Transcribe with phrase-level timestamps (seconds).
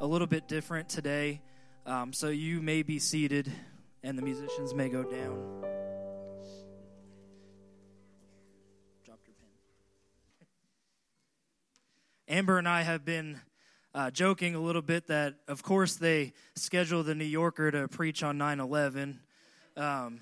[0.00, 1.42] a little bit different today.
[1.84, 3.52] Um, so you may be seated
[4.02, 5.60] and the musicians may go down.
[9.04, 9.50] Drop your pen.
[12.28, 13.40] Amber and I have been
[13.94, 18.22] uh, joking a little bit that, of course, they scheduled the New Yorker to preach
[18.22, 19.20] on 9 11.
[19.76, 20.20] Um,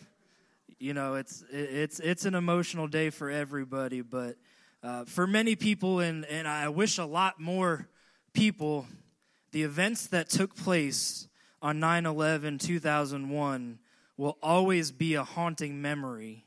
[0.81, 4.35] you know, it's, it's, it's an emotional day for everybody, but
[4.83, 7.87] uh, for many people, and, and I wish a lot more
[8.33, 8.87] people,
[9.53, 11.29] the events that took place
[11.61, 13.79] on 9 11 2001
[14.17, 16.45] will always be a haunting memory,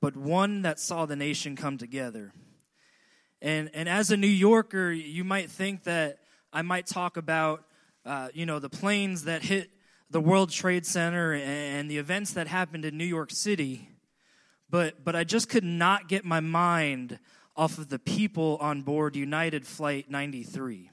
[0.00, 2.32] but one that saw the nation come together.
[3.40, 6.18] And, and as a New Yorker, you might think that
[6.52, 7.64] I might talk about,
[8.04, 9.70] uh, you know, the planes that hit
[10.10, 13.88] the World Trade Center and the events that happened in New York City,
[14.68, 17.18] but, but I just could not get my mind
[17.56, 20.90] off of the people on board United Flight 93.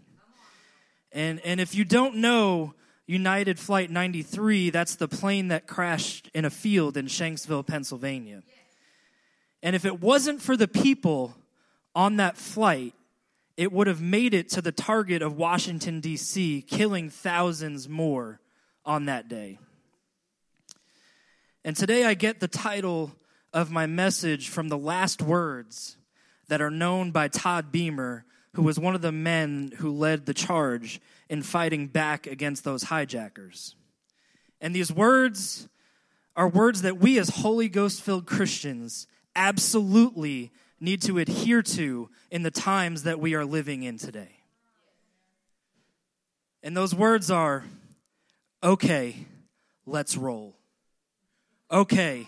[1.11, 2.73] And, and if you don't know
[3.05, 8.43] United Flight 93, that's the plane that crashed in a field in Shanksville, Pennsylvania.
[9.63, 11.35] And if it wasn't for the people
[11.95, 12.93] on that flight,
[13.55, 18.39] it would have made it to the target of Washington, D.C., killing thousands more
[18.85, 19.57] on that day.
[21.65, 23.13] And today I get the title
[23.51, 25.97] of my message from the last words
[26.47, 28.25] that are known by Todd Beamer,
[28.57, 32.81] who was one of the men who led the charge in fighting back against those
[32.81, 33.75] hijackers.
[34.59, 35.69] And these words
[36.35, 39.05] are words that we, as Holy Ghost filled Christians,
[39.35, 44.39] absolutely need to adhere to in the times that we are living in today.
[46.63, 47.63] And those words are
[48.63, 49.17] okay,
[49.85, 50.55] let's roll.
[51.69, 52.25] Okay,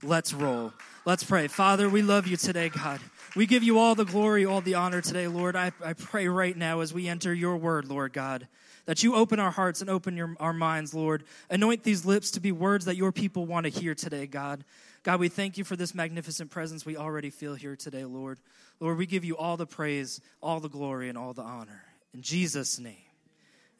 [0.00, 0.72] let's roll.
[1.04, 1.48] Let's pray.
[1.48, 3.00] Father, we love you today, God.
[3.34, 5.56] We give you all the glory, all the honor today, Lord.
[5.56, 8.46] I, I pray right now as we enter your word, Lord God,
[8.84, 11.24] that you open our hearts and open your, our minds, Lord.
[11.48, 14.64] Anoint these lips to be words that your people want to hear today, God.
[15.02, 18.38] God, we thank you for this magnificent presence we already feel here today, Lord.
[18.80, 21.84] Lord, we give you all the praise, all the glory, and all the honor.
[22.12, 22.96] In Jesus' name,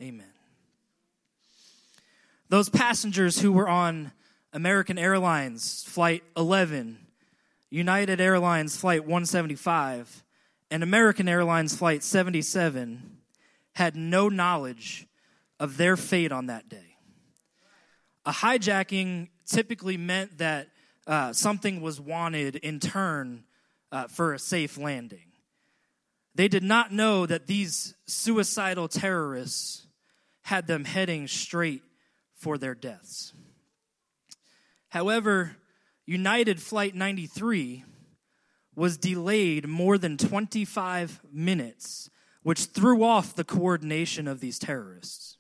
[0.01, 0.33] amen.
[2.49, 4.13] Those passengers who were on
[4.55, 7.02] American Airlines Flight 11
[7.73, 10.23] United Airlines Flight 175
[10.71, 13.17] and American Airlines Flight 77
[13.73, 15.07] had no knowledge
[15.59, 16.97] of their fate on that day.
[18.27, 20.69] A hijacking typically meant that
[21.07, 23.45] uh, something was wanted in turn
[23.91, 25.33] uh, for a safe landing.
[26.35, 29.87] They did not know that these suicidal terrorists
[30.43, 31.83] had them heading straight
[32.35, 33.33] for their deaths.
[34.91, 35.57] However,
[36.07, 37.85] United Flight 93
[38.75, 42.11] was delayed more than 25 minutes,
[42.43, 45.37] which threw off the coordination of these terrorists.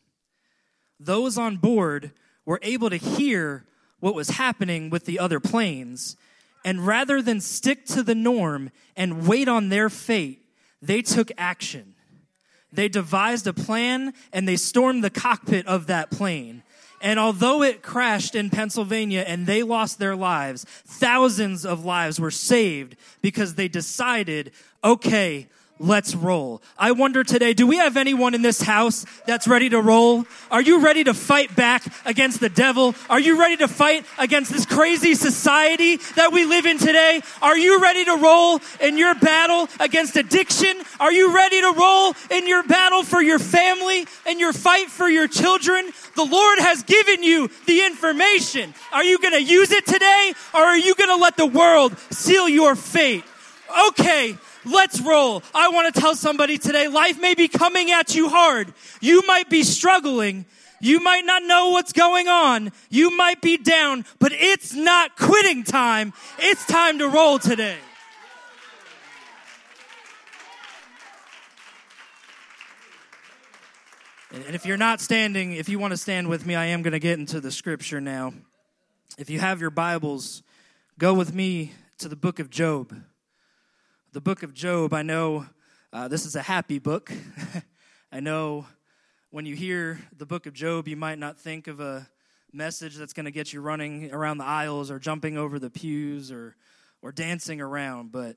[1.00, 2.12] Those on board
[2.44, 3.64] were able to hear
[3.98, 6.16] what was happening with the other planes,
[6.64, 10.44] and rather than stick to the norm and wait on their fate,
[10.80, 11.94] they took action.
[12.72, 16.62] They devised a plan and they stormed the cockpit of that plane
[17.02, 22.30] and although it crashed in Pennsylvania and they lost their lives, thousands of lives were
[22.30, 24.52] saved because they decided,
[24.84, 25.48] okay,
[25.82, 26.62] Let's roll.
[26.78, 30.24] I wonder today, do we have anyone in this house that's ready to roll?
[30.48, 32.94] Are you ready to fight back against the devil?
[33.10, 37.20] Are you ready to fight against this crazy society that we live in today?
[37.42, 40.72] Are you ready to roll in your battle against addiction?
[41.00, 45.08] Are you ready to roll in your battle for your family and your fight for
[45.08, 45.90] your children?
[46.14, 48.72] The Lord has given you the information.
[48.92, 51.98] Are you going to use it today or are you going to let the world
[52.12, 53.24] seal your fate?
[53.88, 55.42] Okay, Let's roll.
[55.54, 58.72] I want to tell somebody today life may be coming at you hard.
[59.00, 60.46] You might be struggling.
[60.80, 62.72] You might not know what's going on.
[62.90, 66.12] You might be down, but it's not quitting time.
[66.38, 67.78] It's time to roll today.
[74.32, 76.92] And if you're not standing, if you want to stand with me, I am going
[76.92, 78.32] to get into the scripture now.
[79.18, 80.42] If you have your Bibles,
[80.98, 82.94] go with me to the book of Job
[84.12, 85.46] the book of Job, I know
[85.90, 87.10] uh, this is a happy book.
[88.12, 88.66] I know
[89.30, 92.06] when you hear the book of Job, you might not think of a
[92.52, 96.30] message that's going to get you running around the aisles or jumping over the pews
[96.30, 96.56] or,
[97.00, 98.36] or dancing around, but,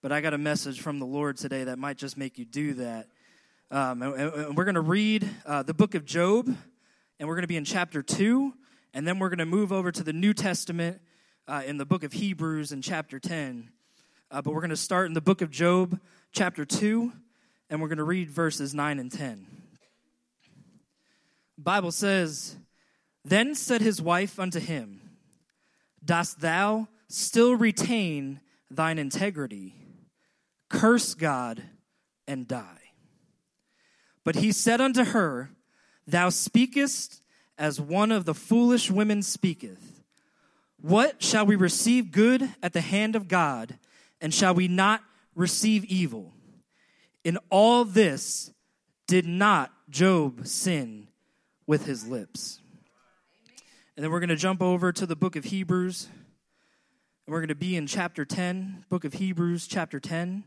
[0.00, 2.74] but I got a message from the Lord today that might just make you do
[2.74, 3.08] that.
[3.72, 6.46] Um, and, and, we're going to read uh, the book of Job,
[7.18, 8.54] and we're going to be in chapter 2,
[8.94, 11.00] and then we're going to move over to the New Testament
[11.48, 13.70] uh, in the book of Hebrews in chapter 10.
[14.28, 16.00] Uh, but we're going to start in the book of Job,
[16.32, 17.12] chapter 2,
[17.70, 19.46] and we're going to read verses 9 and 10.
[21.56, 22.56] Bible says,
[23.24, 25.00] Then said his wife unto him,
[26.04, 29.74] Dost thou still retain thine integrity?
[30.68, 31.62] Curse God
[32.26, 32.90] and die.
[34.24, 35.50] But he said unto her,
[36.04, 37.22] Thou speakest
[37.56, 40.02] as one of the foolish women speaketh.
[40.80, 43.78] What shall we receive good at the hand of God,
[44.20, 45.02] and shall we not
[45.34, 46.32] receive evil?
[47.24, 48.50] In all this
[49.06, 51.08] did not Job sin
[51.66, 52.60] with his lips.
[53.96, 56.08] And then we're going to jump over to the book of Hebrews.
[57.26, 60.44] And we're going to be in chapter 10, book of Hebrews, chapter 10.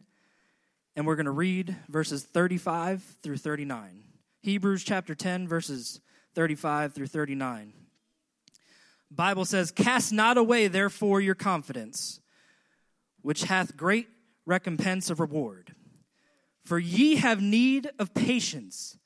[0.95, 4.04] And we're going to read verses 35 through 39.
[4.42, 6.00] Hebrews chapter 10, verses
[6.36, 7.74] 35 through 39.
[9.12, 12.19] Bible says, Cast not away, therefore, your confidence,
[13.21, 14.07] which hath great
[14.45, 15.75] recompense of reward.
[16.63, 18.98] For ye have need of patience,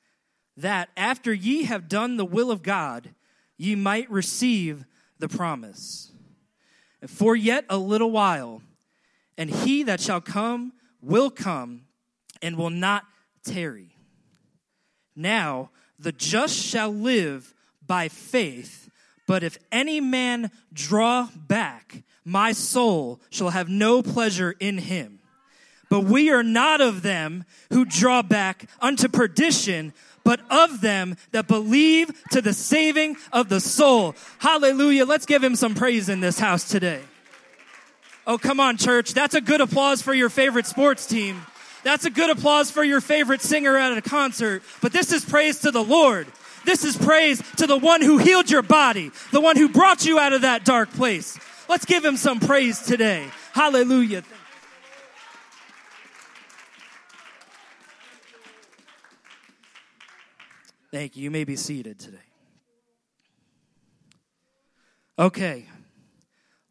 [0.56, 3.14] that after ye have done the will of God,
[3.56, 4.84] ye might receive
[5.18, 6.12] the promise.
[7.06, 8.62] For yet a little while,
[9.36, 11.82] and he that shall come will come
[12.40, 13.04] and will not
[13.44, 13.96] tarry.
[15.16, 17.54] Now the just shall live
[17.86, 18.83] by faith,
[19.26, 25.20] but if any man draw back, my soul shall have no pleasure in him.
[25.90, 29.92] But we are not of them who draw back unto perdition,
[30.24, 34.14] but of them that believe to the saving of the soul.
[34.38, 35.04] Hallelujah.
[35.04, 37.00] Let's give him some praise in this house today.
[38.26, 39.12] Oh, come on, church.
[39.12, 41.42] That's a good applause for your favorite sports team.
[41.82, 44.62] That's a good applause for your favorite singer at a concert.
[44.80, 46.26] But this is praise to the Lord.
[46.64, 50.18] This is praise to the one who healed your body, the one who brought you
[50.18, 51.38] out of that dark place.
[51.68, 53.28] Let's give him some praise today.
[53.52, 54.22] Hallelujah.
[60.90, 61.24] Thank you.
[61.24, 62.18] You may be seated today.
[65.18, 65.66] Okay,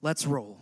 [0.01, 0.59] let's roll.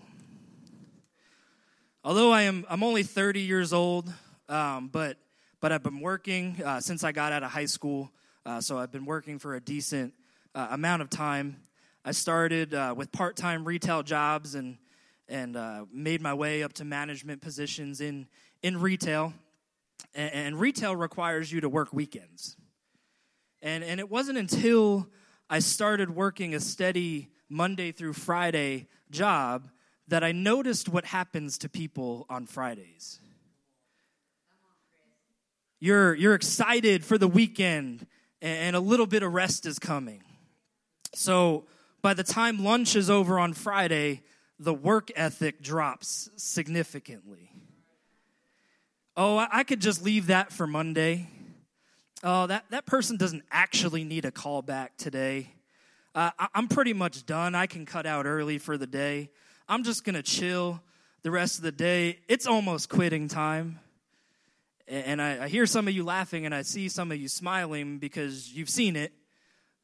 [2.03, 4.11] Although I am I'm only 30 years old,
[4.49, 5.17] um, but
[5.59, 8.11] but I've been working uh, since I got out of high school,
[8.45, 10.13] uh, so I've been working for a decent
[10.55, 11.57] uh, amount of time.
[12.03, 14.77] I started uh, with part-time retail jobs and
[15.27, 18.27] and uh, made my way up to management positions in
[18.61, 19.33] in retail.
[20.13, 22.57] And, and retail requires you to work weekends.
[23.61, 25.07] And, and it wasn't until
[25.49, 29.69] I started working a steady Monday through Friday job
[30.07, 33.19] that I noticed what happens to people on Fridays.
[35.79, 38.07] You're, you're excited for the weekend,
[38.41, 40.23] and a little bit of rest is coming.
[41.13, 41.65] So
[42.01, 44.21] by the time lunch is over on Friday,
[44.59, 47.51] the work ethic drops significantly.
[49.17, 51.27] Oh, I could just leave that for Monday
[52.23, 55.53] oh, that, that person doesn't actually need a call back today.
[56.13, 57.55] Uh, I, I'm pretty much done.
[57.55, 59.29] I can cut out early for the day.
[59.67, 60.81] I'm just going to chill
[61.23, 62.19] the rest of the day.
[62.27, 63.79] It's almost quitting time.
[64.91, 67.97] And I, I hear some of you laughing and I see some of you smiling
[67.97, 69.13] because you've seen it.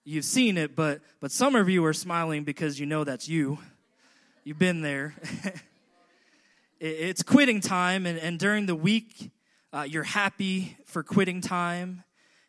[0.03, 3.57] You've seen it, but, but some of you are smiling because you know that's you.
[4.43, 5.15] You've been there.
[6.81, 9.31] it's quitting time, and, and during the week,
[9.73, 12.03] uh, you're happy for quitting time.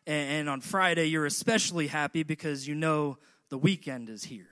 [0.07, 3.19] And on Friday, you're especially happy because you know
[3.51, 4.49] the weekend is here.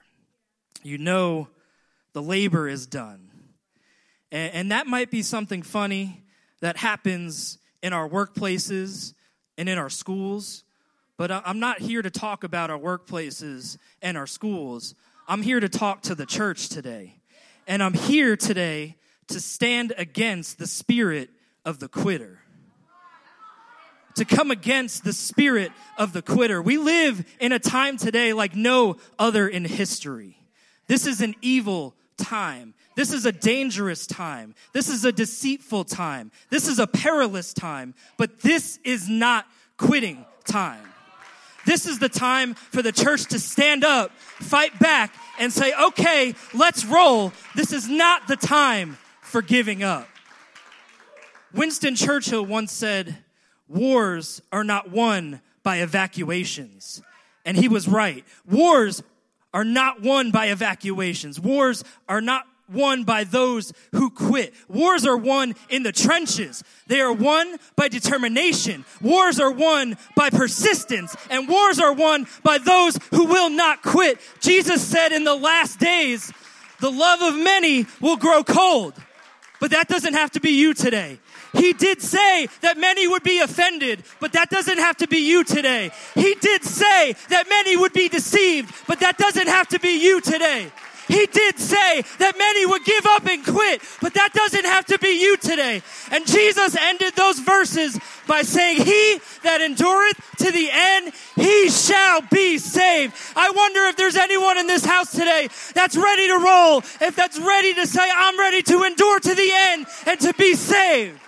[0.83, 1.49] You know
[2.13, 3.31] the labor is done.
[4.31, 6.25] And, that might be something funny
[6.61, 9.15] that happens in our workplaces
[9.57, 10.65] and in our schools.
[11.17, 14.97] But I'm not here to talk about our workplaces and our schools.
[15.29, 17.21] I'm here to talk to the church today.
[17.69, 18.97] And I'm here today
[19.29, 21.31] to stand against the spirit
[21.65, 22.41] of the quitter
[24.17, 26.63] to come against the spirit of the quitter.
[26.63, 30.39] We live in a time today like no other in history.
[30.87, 32.73] This is an evil time.
[32.97, 34.55] This is a dangerous time.
[34.73, 36.33] This is a deceitful time.
[36.51, 37.95] This is a perilous time.
[38.17, 40.83] But this is not quitting time.
[41.67, 46.35] This is the time for the church to stand up, fight back, and say, okay,
[46.55, 47.33] let's roll.
[47.55, 50.09] This is not the time for giving up.
[51.53, 53.19] Winston Churchill once said,
[53.69, 57.03] Wars are not won by evacuations.
[57.45, 58.25] And he was right.
[58.49, 59.03] Wars
[59.53, 61.39] are not won by evacuations.
[61.41, 64.55] Wars are not won by those who quit.
[64.69, 66.63] Wars are won in the trenches.
[66.87, 68.85] They are won by determination.
[69.01, 71.17] Wars are won by persistence.
[71.31, 74.19] And wars are won by those who will not quit.
[74.41, 76.33] Jesus said in the last days,
[76.81, 78.95] the love of many will grow cold.
[79.61, 81.19] But that doesn't have to be you today.
[81.55, 85.43] He did say that many would be offended, but that doesn't have to be you
[85.45, 85.91] today.
[86.15, 90.21] He did say that many would be deceived, but that doesn't have to be you
[90.21, 90.71] today.
[91.09, 94.99] He did say that many would give up and quit, but that doesn't have to
[94.99, 95.83] be you today.
[96.11, 102.23] And Jesus ended those verses by saying, He that endureth to the end, he shall
[102.23, 103.15] be saved.
[103.37, 107.39] I wonder if there's anyone in this house today that's ready to roll, if that's
[107.39, 111.21] ready to say, I'm ready to endure to the end and to be saved.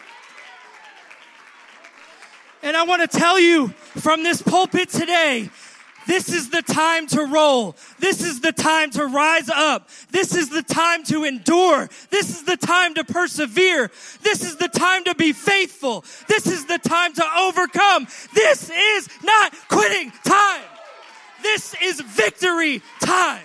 [2.62, 5.50] And I want to tell you from this pulpit today,
[6.08, 7.76] this is the time to roll.
[7.98, 9.90] This is the time to rise up.
[10.10, 11.86] This is the time to endure.
[12.08, 13.90] This is the time to persevere.
[14.22, 16.06] This is the time to be faithful.
[16.26, 18.06] This is the time to overcome.
[18.32, 20.64] This is not quitting time.
[21.42, 23.44] This is victory time.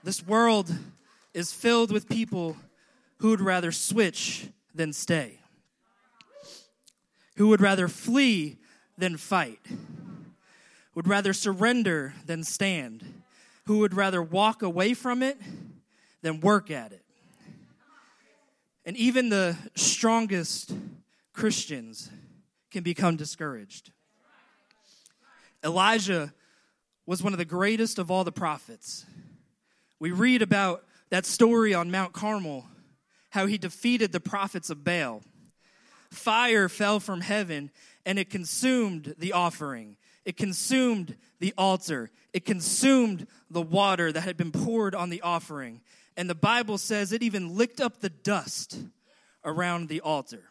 [0.03, 0.73] This world
[1.33, 2.55] is filled with people
[3.17, 5.39] who would rather switch than stay,
[7.35, 8.57] who would rather flee
[8.97, 9.59] than fight,
[10.95, 13.21] would rather surrender than stand,
[13.65, 15.37] who would rather walk away from it
[16.21, 17.03] than work at it.
[18.85, 20.73] And even the strongest
[21.33, 22.09] Christians
[22.71, 23.91] can become discouraged.
[25.63, 26.33] Elijah
[27.05, 29.05] was one of the greatest of all the prophets.
[29.99, 32.65] We read about that story on Mount Carmel,
[33.31, 35.21] how he defeated the prophets of Baal.
[36.09, 37.69] Fire fell from heaven
[38.05, 39.97] and it consumed the offering.
[40.25, 42.11] It consumed the altar.
[42.33, 45.81] It consumed the water that had been poured on the offering.
[46.15, 48.77] And the Bible says it even licked up the dust
[49.43, 50.43] around the altar.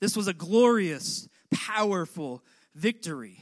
[0.00, 2.42] This was a glorious, powerful
[2.74, 3.38] victory.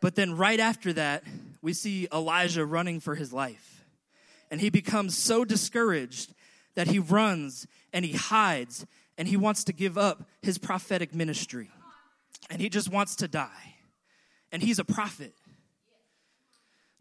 [0.00, 1.24] But then, right after that,
[1.62, 3.75] we see Elijah running for his life
[4.50, 6.34] and he becomes so discouraged
[6.74, 8.86] that he runs and he hides
[9.18, 11.70] and he wants to give up his prophetic ministry.
[12.50, 13.74] And he just wants to die.
[14.52, 15.34] And he's a prophet.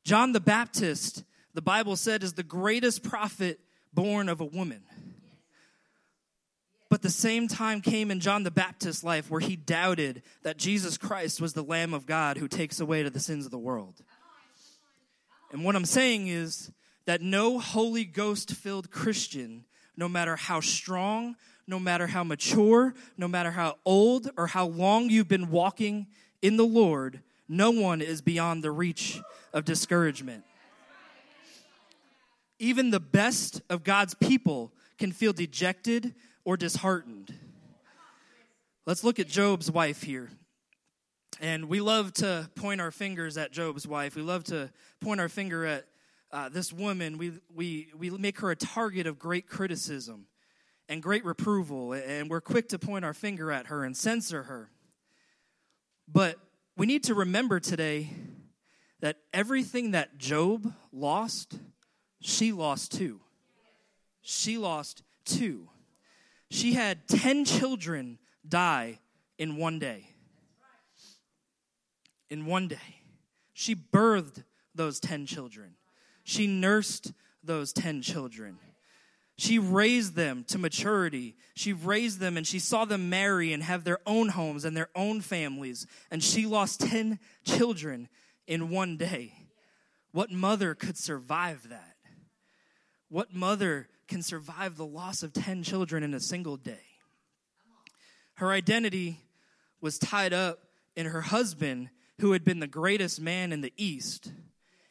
[0.04, 1.24] John the Baptist,
[1.54, 3.60] the Bible said, is the greatest prophet
[3.94, 4.82] born of a woman.
[6.90, 10.98] But the same time came in John the Baptist's life where he doubted that Jesus
[10.98, 14.02] Christ was the Lamb of God who takes away to the sins of the world.
[15.52, 16.72] And what I'm saying is,
[17.06, 21.36] that no Holy Ghost filled Christian, no matter how strong,
[21.68, 26.08] no matter how mature, no matter how old or how long you've been walking
[26.42, 29.22] in the Lord, no one is beyond the reach
[29.54, 30.44] of discouragement.
[32.60, 37.34] Even the best of God's people can feel dejected or disheartened.
[38.86, 40.30] Let's look at Job's wife here.
[41.42, 44.16] And we love to point our fingers at Job's wife.
[44.16, 44.72] We love to
[45.02, 45.86] point our finger at
[46.36, 50.28] uh, this woman, we, we, we make her a target of great criticism
[50.90, 54.70] and great reproval, and we're quick to point our finger at her and censor her.
[56.10, 56.38] But
[56.76, 58.10] we need to remember today
[59.00, 61.58] that everything that Job lost,
[62.20, 63.22] she lost too.
[64.22, 65.70] She lost too.
[66.52, 69.00] She had 10 children die
[69.38, 70.10] in one day.
[72.30, 73.00] In one day.
[73.54, 74.44] She birthed
[74.76, 75.76] those 10 children.
[76.26, 77.14] She nursed
[77.44, 78.58] those 10 children.
[79.38, 81.36] She raised them to maturity.
[81.54, 84.90] She raised them and she saw them marry and have their own homes and their
[84.96, 85.86] own families.
[86.10, 88.10] And she lost 10 children
[88.48, 89.34] in one day.
[90.12, 91.96] What mother could survive that?
[93.10, 96.80] What mother can survive the loss of 10 children in a single day?
[98.36, 99.20] Her identity
[99.80, 100.60] was tied up
[100.96, 101.90] in her husband,
[102.20, 104.32] who had been the greatest man in the East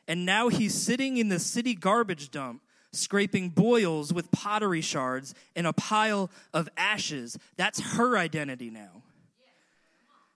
[0.07, 2.63] and now he's sitting in the city garbage dump
[2.97, 7.37] scraping boils with pottery shards in a pile of ashes.
[7.57, 9.03] That's her identity now.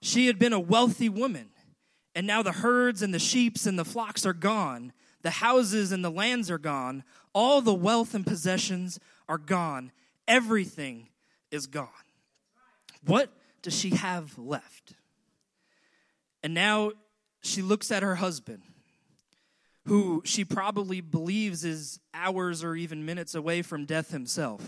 [0.00, 1.50] She had been a wealthy woman,
[2.14, 4.92] and now the herds and the sheeps and the flocks are gone.
[5.22, 7.04] The houses and the lands are gone.
[7.32, 9.90] All the wealth and possessions are gone.
[10.26, 11.08] Everything
[11.50, 11.88] is gone.
[13.04, 13.32] What
[13.62, 14.94] does she have left?
[16.42, 16.92] And now
[17.40, 18.62] she looks at her husband
[19.88, 24.62] who she probably believes is hours or even minutes away from death himself.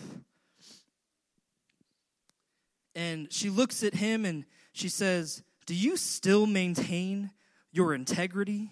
[2.95, 7.31] And she looks at him and she says, Do you still maintain
[7.71, 8.71] your integrity?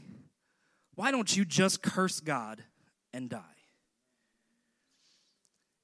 [0.94, 2.62] Why don't you just curse God
[3.12, 3.42] and die?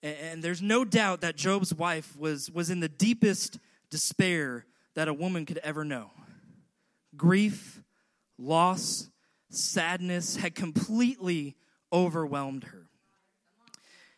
[0.02, 3.58] And there's no doubt that Job's wife was, was in the deepest
[3.90, 6.10] despair that a woman could ever know.
[7.16, 7.82] Grief,
[8.38, 9.08] loss,
[9.56, 11.56] sadness had completely
[11.92, 12.86] overwhelmed her.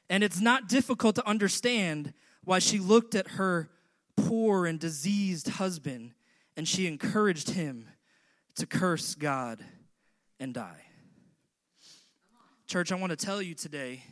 [0.09, 2.15] And it's not difficult to understand
[2.45, 3.69] why she looked at her
[4.17, 6.13] poor and diseased husband
[6.57, 7.89] and she encouraged him
[8.55, 9.63] to curse God
[10.41, 10.83] and die.
[12.67, 14.05] Church, I want to tell you today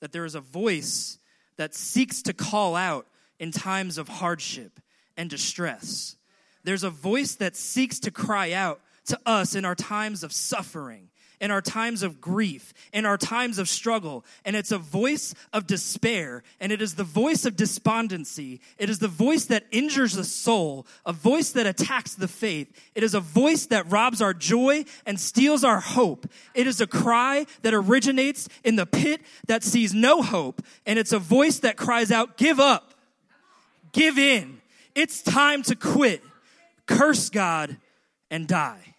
[0.00, 1.18] that there is a voice
[1.56, 3.06] that seeks to call out
[3.38, 4.80] in times of hardship
[5.16, 6.16] and distress.
[6.64, 11.08] There's a voice that seeks to cry out to us in our times of suffering
[11.40, 14.24] in our times of grief, in our times of struggle.
[14.44, 18.60] And it's a voice of despair, and it is the voice of despondency.
[18.78, 22.68] It is the voice that injures the soul, a voice that attacks the faith.
[22.94, 26.26] It is a voice that robs our joy and steals our hope.
[26.54, 31.12] It is a cry that originates in the pit that sees no hope, and it's
[31.12, 32.94] a voice that cries out, Give up,
[33.92, 34.60] give in.
[34.94, 36.22] It's time to quit,
[36.86, 37.76] curse God,
[38.30, 38.95] and die.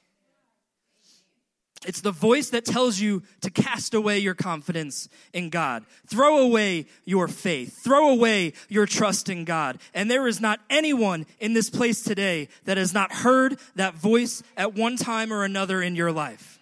[1.85, 5.85] It's the voice that tells you to cast away your confidence in God.
[6.07, 7.77] Throw away your faith.
[7.83, 9.77] Throw away your trust in God.
[9.93, 14.41] And there is not anyone in this place today that has not heard that voice
[14.55, 16.59] at one time or another in your life.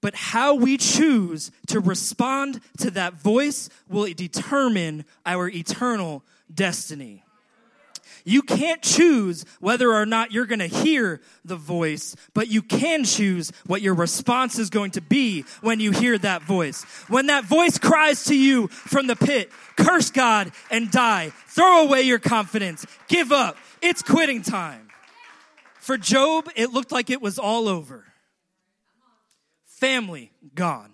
[0.00, 7.24] But how we choose to respond to that voice will determine our eternal destiny.
[8.26, 13.04] You can't choose whether or not you're going to hear the voice, but you can
[13.04, 16.84] choose what your response is going to be when you hear that voice.
[17.08, 21.32] When that voice cries to you from the pit, curse God and die.
[21.48, 22.86] Throw away your confidence.
[23.08, 23.58] Give up.
[23.82, 24.88] It's quitting time.
[25.80, 28.06] For Job, it looked like it was all over.
[29.66, 30.92] Family, gone.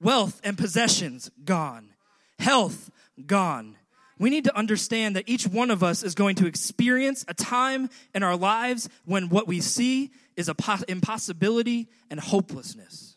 [0.00, 1.90] Wealth and possessions, gone.
[2.38, 2.90] Health,
[3.26, 3.76] gone
[4.22, 7.90] we need to understand that each one of us is going to experience a time
[8.14, 13.16] in our lives when what we see is a poss- impossibility and hopelessness.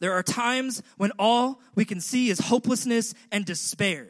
[0.00, 4.08] There are times when all we can see is hopelessness and despair.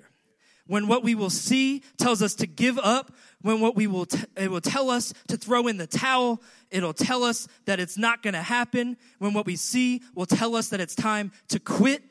[0.69, 3.12] When what we will see tells us to give up,
[3.43, 6.95] when what we will, t- it will tell us to throw in the towel, it'll
[6.95, 8.97] tell us that it's not going to happen.
[9.19, 12.05] When what we see will tell us that it's time to quit.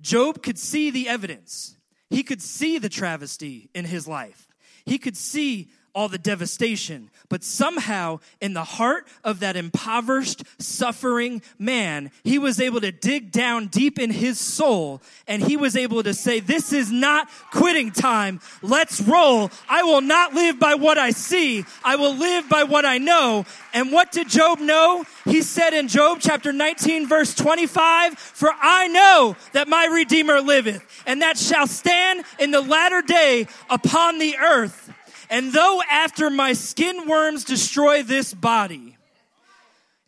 [0.00, 1.76] Job could see the evidence.
[2.14, 4.46] He could see the travesty in his life.
[4.84, 7.10] He could see all the devastation.
[7.28, 13.30] But somehow, in the heart of that impoverished, suffering man, he was able to dig
[13.30, 17.90] down deep in his soul and he was able to say, This is not quitting
[17.90, 18.40] time.
[18.62, 19.50] Let's roll.
[19.68, 23.44] I will not live by what I see, I will live by what I know.
[23.72, 25.04] And what did Job know?
[25.24, 31.02] He said in Job chapter 19, verse 25, For I know that my Redeemer liveth,
[31.06, 34.93] and that shall stand in the latter day upon the earth.
[35.30, 38.96] And though after my skin worms destroy this body,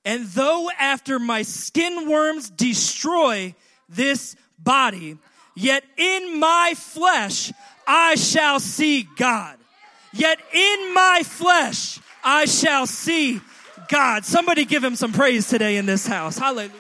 [0.05, 3.55] and though after my skin worms destroy
[3.89, 5.19] this body,
[5.55, 7.53] yet in my flesh
[7.87, 9.57] I shall see God.
[10.13, 13.41] Yet in my flesh I shall see
[13.89, 14.25] God.
[14.25, 16.39] Somebody give him some praise today in this house.
[16.39, 16.73] Hallelujah.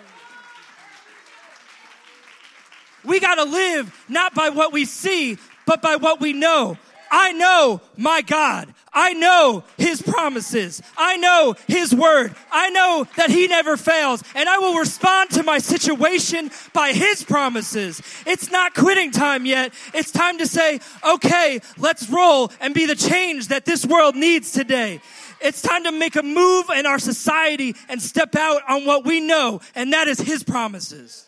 [3.04, 6.76] We got to live not by what we see, but by what we know.
[7.10, 8.72] I know my God.
[8.92, 10.80] I know his promises.
[10.96, 12.34] I know his word.
[12.50, 17.22] I know that he never fails and I will respond to my situation by his
[17.22, 18.00] promises.
[18.26, 19.72] It's not quitting time yet.
[19.92, 24.52] It's time to say, okay, let's roll and be the change that this world needs
[24.52, 25.00] today.
[25.40, 29.20] It's time to make a move in our society and step out on what we
[29.20, 31.25] know, and that is his promises.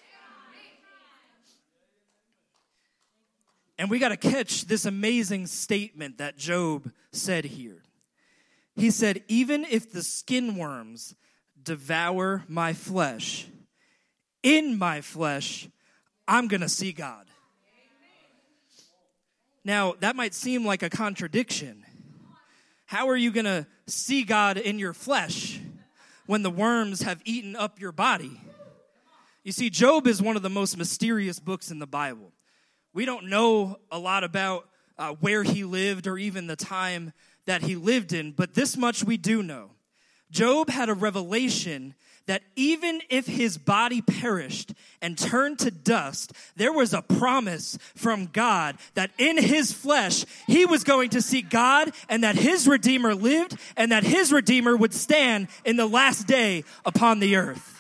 [3.79, 7.83] And we got to catch this amazing statement that Job said here.
[8.75, 11.15] He said, Even if the skin worms
[11.63, 13.47] devour my flesh,
[14.43, 15.69] in my flesh,
[16.27, 17.27] I'm going to see God.
[19.65, 21.85] Now, that might seem like a contradiction.
[22.87, 25.61] How are you going to see God in your flesh
[26.27, 28.41] when the worms have eaten up your body?
[29.45, 32.33] You see, Job is one of the most mysterious books in the Bible.
[32.99, 37.13] We don't know a lot about uh, where he lived or even the time
[37.47, 39.71] that he lived in, but this much we do know.
[40.33, 41.95] Job had a revelation
[42.27, 48.27] that even if his body perished and turned to dust, there was a promise from
[48.27, 53.15] God that in his flesh he was going to see God and that his Redeemer
[53.15, 57.77] lived and that his Redeemer would stand in the last day upon the earth.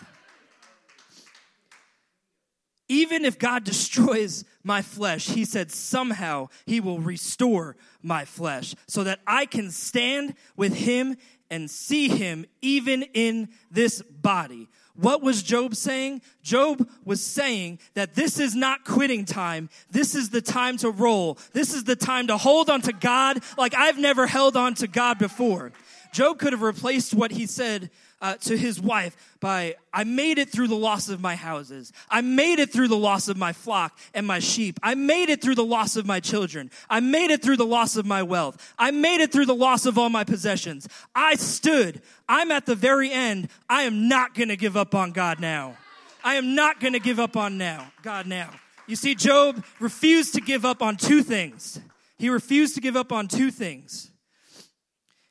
[2.89, 9.03] Even if God destroys my flesh, he said, somehow he will restore my flesh so
[9.03, 11.17] that I can stand with him
[11.51, 14.69] and see him even in this body.
[14.95, 16.21] What was Job saying?
[16.43, 19.71] Job was saying that this is not quitting time.
[19.91, 21.39] This is the time to roll.
[21.53, 24.87] This is the time to hold on to God like I've never held on to
[24.87, 25.73] God before.
[26.13, 30.51] Job could have replaced what he said uh, to his wife by, I made it
[30.51, 31.93] through the loss of my houses.
[32.11, 34.81] I made it through the loss of my flock and my sheep.
[34.83, 36.71] I made it through the loss of my children.
[36.91, 38.75] I made it through the loss of my wealth.
[38.79, 40.89] I made it through the loss of all my possessions.
[41.15, 42.03] I stood.
[42.29, 43.49] I'm at the very end.
[43.69, 45.77] I am not going to give up on God now.
[46.25, 48.51] I am not going to give up on now, God now.
[48.89, 51.81] You see, Job refused to give up on two things.
[52.19, 54.11] He refused to give up on two things.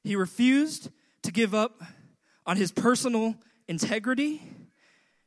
[0.04, 0.89] He refused
[1.23, 1.82] to give up
[2.47, 3.36] on his personal
[3.67, 4.41] integrity,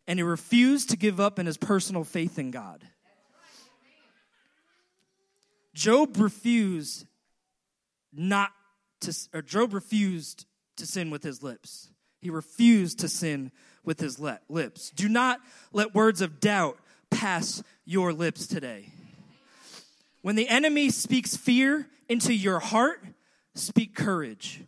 [0.09, 2.83] and he refused to give up in his personal faith in God.
[5.75, 7.07] Job refused
[8.13, 8.51] not
[9.01, 11.91] to, or Job refused to sin with his lips.
[12.21, 13.53] He refused to sin
[13.85, 14.91] with his lips.
[14.91, 15.41] Do not
[15.73, 16.79] let words of doubt
[17.11, 18.93] pass your lips today.
[20.23, 23.03] When the enemy speaks fear into your heart,
[23.55, 24.65] speak courage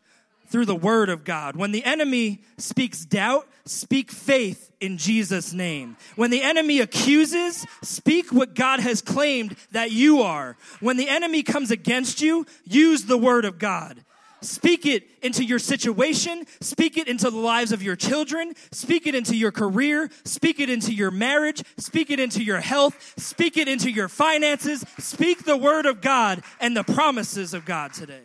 [0.53, 1.57] through the word of God.
[1.57, 5.97] When the enemy speaks doubt, speak faith in Jesus' name.
[6.15, 10.59] When the enemy accuses, speak what God has claimed that you are.
[10.81, 14.05] When the enemy comes against you, use the word of God.
[14.43, 16.45] Speak it into your situation.
[16.61, 18.55] Speak it into the lives of your children.
[18.73, 20.11] Speak it into your career.
[20.25, 21.63] Speak it into your marriage.
[21.79, 23.15] Speak it into your health.
[23.17, 24.85] Speak it into your finances.
[24.99, 28.21] Speak the word of God and the promises of God today.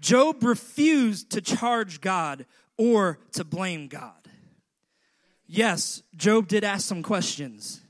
[0.00, 4.14] Job refused to charge God or to blame God.
[5.46, 7.80] Yes, Job did ask some questions.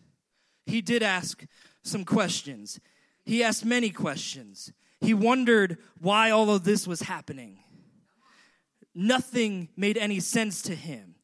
[0.66, 1.44] He did ask
[1.82, 2.80] some questions.
[3.24, 4.72] He asked many questions.
[5.00, 7.58] He wondered why all of this was happening.
[8.94, 11.14] Nothing made any sense to him.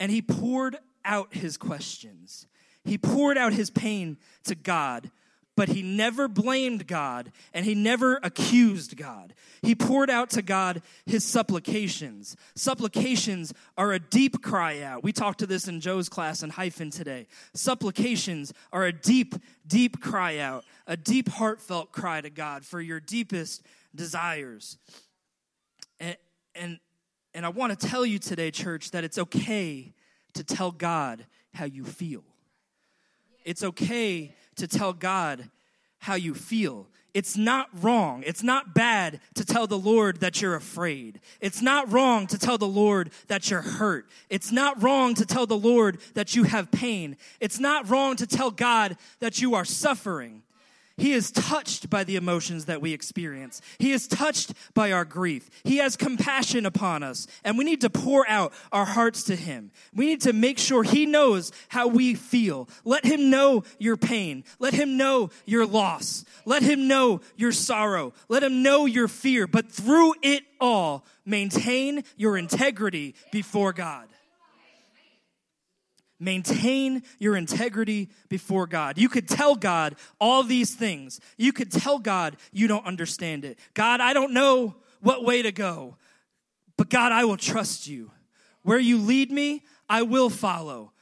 [0.00, 2.46] And he poured out his questions.
[2.84, 5.10] He poured out his pain to God
[5.56, 9.34] but he never blamed God and he never accused God.
[9.62, 12.36] He poured out to God his supplications.
[12.54, 15.04] Supplications are a deep cry out.
[15.04, 17.26] We talked to this in Joe's class in Hyphen today.
[17.54, 19.34] Supplications are a deep,
[19.66, 23.62] deep cry out, a deep, heartfelt cry to God for your deepest
[23.94, 24.76] desires.
[26.00, 26.16] And,
[26.54, 26.78] and,
[27.32, 29.94] and I want to tell you today, church, that it's okay
[30.34, 32.24] to tell God how you feel.
[33.44, 35.50] It's okay to tell God
[35.98, 36.86] how you feel.
[37.14, 38.24] It's not wrong.
[38.26, 41.20] It's not bad to tell the Lord that you're afraid.
[41.40, 44.08] It's not wrong to tell the Lord that you're hurt.
[44.28, 47.16] It's not wrong to tell the Lord that you have pain.
[47.40, 50.42] It's not wrong to tell God that you are suffering.
[50.96, 53.60] He is touched by the emotions that we experience.
[53.78, 55.50] He is touched by our grief.
[55.64, 59.72] He has compassion upon us, and we need to pour out our hearts to Him.
[59.92, 62.68] We need to make sure He knows how we feel.
[62.84, 64.44] Let Him know your pain.
[64.60, 66.24] Let Him know your loss.
[66.44, 68.12] Let Him know your sorrow.
[68.28, 69.48] Let Him know your fear.
[69.48, 74.06] But through it all, maintain your integrity before God.
[76.20, 78.98] Maintain your integrity before God.
[78.98, 81.20] You could tell God all these things.
[81.36, 83.58] You could tell God you don't understand it.
[83.74, 85.96] God, I don't know what way to go,
[86.76, 88.10] but God, I will trust you.
[88.62, 90.92] Where you lead me, I will follow.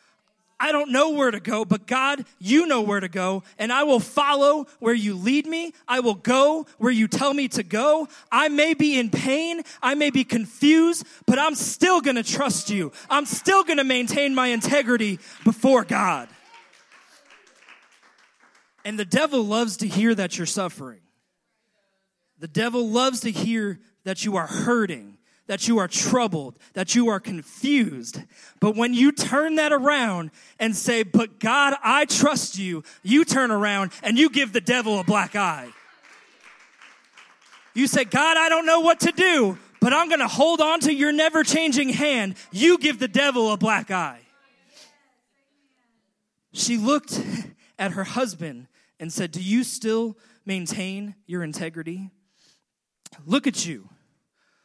[0.62, 3.82] I don't know where to go, but God, you know where to go, and I
[3.82, 5.74] will follow where you lead me.
[5.88, 8.06] I will go where you tell me to go.
[8.30, 12.92] I may be in pain, I may be confused, but I'm still gonna trust you.
[13.10, 16.28] I'm still gonna maintain my integrity before God.
[18.84, 21.00] And the devil loves to hear that you're suffering.
[22.38, 25.18] The devil loves to hear that you are hurting
[25.52, 28.22] that you are troubled, that you are confused.
[28.58, 33.50] But when you turn that around and say, But God, I trust you, you turn
[33.50, 35.68] around and you give the devil a black eye.
[37.74, 40.80] You say, God, I don't know what to do, but I'm going to hold on
[40.80, 42.36] to your never changing hand.
[42.50, 44.22] You give the devil a black eye.
[46.54, 47.22] She looked
[47.78, 52.08] at her husband and said, Do you still maintain your integrity?
[53.26, 53.90] Look at you.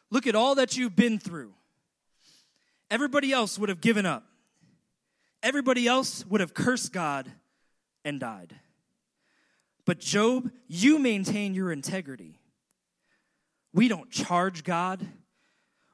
[0.09, 1.53] Look at all that you've been through.
[2.89, 4.23] Everybody else would have given up.
[5.43, 7.31] Everybody else would have cursed God
[8.05, 8.55] and died.
[9.85, 12.39] But Job, you maintain your integrity.
[13.73, 15.05] We don't charge God.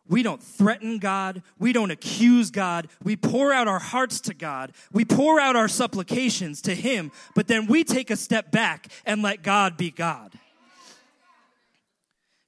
[0.08, 1.41] we don't threaten God.
[1.58, 2.89] We don't accuse God.
[3.04, 4.73] We pour out our hearts to God.
[4.91, 9.21] We pour out our supplications to Him, but then we take a step back and
[9.21, 10.34] let God be God.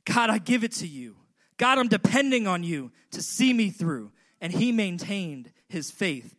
[0.06, 1.16] God, I give it to you.
[1.58, 4.12] God, I'm depending on you to see me through.
[4.42, 6.36] And he maintained his faith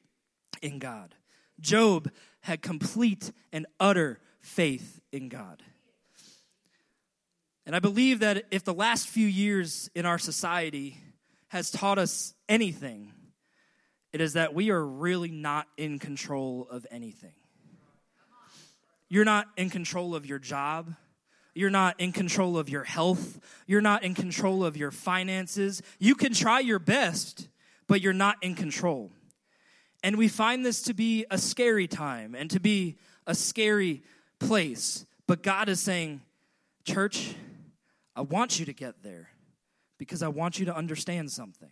[0.62, 1.14] in God.
[1.60, 5.62] Job had complete and utter faith in God.
[7.64, 11.00] And I believe that if the last few years in our society
[11.48, 13.12] has taught us anything,
[14.12, 17.32] it is that we are really not in control of anything.
[19.08, 20.94] You're not in control of your job.
[21.56, 23.40] You're not in control of your health.
[23.66, 25.80] You're not in control of your finances.
[25.98, 27.48] You can try your best,
[27.86, 29.10] but you're not in control.
[30.02, 34.02] And we find this to be a scary time and to be a scary
[34.38, 35.06] place.
[35.26, 36.20] But God is saying,
[36.84, 37.34] Church,
[38.14, 39.30] I want you to get there
[39.96, 41.70] because I want you to understand something.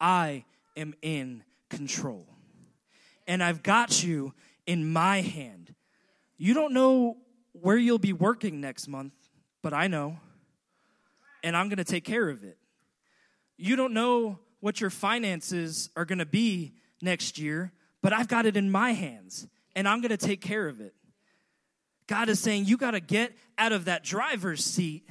[0.00, 0.44] I
[0.76, 2.28] am in control.
[3.26, 4.32] And I've got you
[4.64, 5.74] in my hand.
[6.38, 7.16] You don't know
[7.54, 9.14] where you'll be working next month,
[9.62, 10.18] but I know.
[11.42, 12.58] And I'm going to take care of it.
[13.56, 18.46] You don't know what your finances are going to be next year, but I've got
[18.46, 20.94] it in my hands and I'm going to take care of it.
[22.06, 25.08] God is saying you got to get out of that driver's seat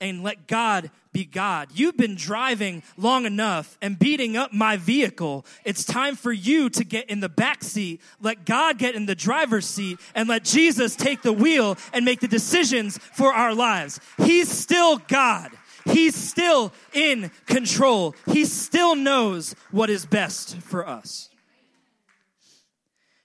[0.00, 1.68] and let God be God.
[1.72, 5.46] You've been driving long enough and beating up my vehicle.
[5.64, 9.14] It's time for you to get in the back seat, let God get in the
[9.14, 13.98] driver's seat, and let Jesus take the wheel and make the decisions for our lives.
[14.18, 15.52] He's still God.
[15.86, 18.14] He's still in control.
[18.26, 21.30] He still knows what is best for us.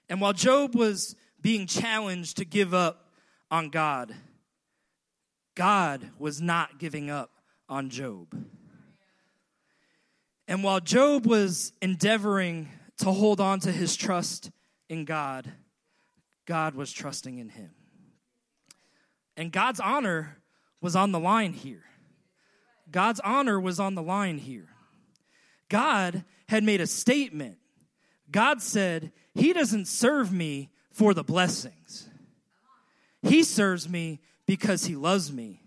[0.08, 3.08] And while Job was being challenged to give up
[3.50, 4.14] on God,
[5.54, 7.30] God was not giving up
[7.68, 8.34] on Job.
[10.48, 14.50] And while Job was endeavoring to hold on to his trust
[14.88, 15.50] in God,
[16.46, 17.70] God was trusting in him.
[19.36, 20.38] And God's honor
[20.80, 21.84] was on the line here.
[22.90, 24.68] God's honor was on the line here.
[25.68, 27.56] God had made a statement.
[28.30, 32.08] God said, He doesn't serve me for the blessings,
[33.22, 35.62] He serves me because he loves me.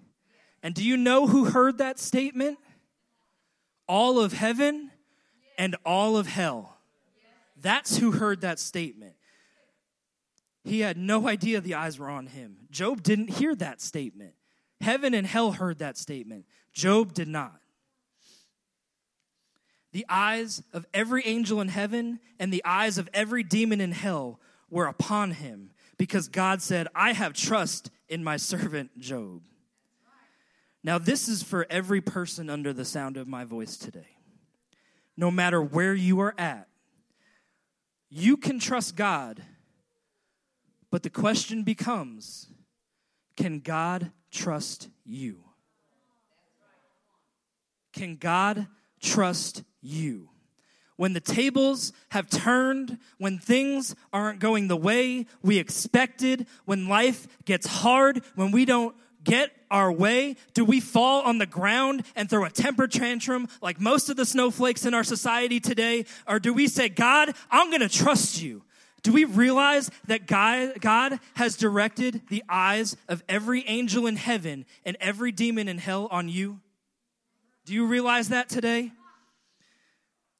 [0.61, 2.57] And do you know who heard that statement?
[3.87, 4.91] All of heaven
[5.57, 6.77] and all of hell.
[7.61, 9.13] That's who heard that statement.
[10.63, 12.57] He had no idea the eyes were on him.
[12.71, 14.33] Job didn't hear that statement.
[14.81, 16.45] Heaven and hell heard that statement.
[16.73, 17.59] Job did not.
[19.93, 24.39] The eyes of every angel in heaven and the eyes of every demon in hell
[24.69, 29.41] were upon him because God said, I have trust in my servant Job.
[30.83, 34.17] Now, this is for every person under the sound of my voice today.
[35.17, 36.67] No matter where you are at,
[38.09, 39.41] you can trust God,
[40.91, 42.47] but the question becomes
[43.35, 45.43] can God trust you?
[47.93, 48.67] Can God
[49.01, 50.29] trust you?
[50.97, 57.27] When the tables have turned, when things aren't going the way we expected, when life
[57.45, 60.37] gets hard, when we don't get our way?
[60.53, 64.25] Do we fall on the ground and throw a temper tantrum like most of the
[64.25, 66.05] snowflakes in our society today?
[66.27, 68.63] Or do we say, God, I'm going to trust you?
[69.03, 74.65] Do we realize that God, God has directed the eyes of every angel in heaven
[74.83, 76.59] and every demon in hell on you?
[77.65, 78.91] Do you realize that today?